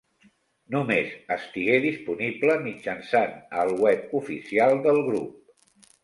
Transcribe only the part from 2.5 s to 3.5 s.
mitjançant